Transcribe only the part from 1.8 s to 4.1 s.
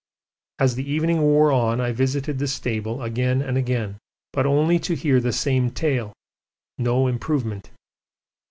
visited the stable again and again,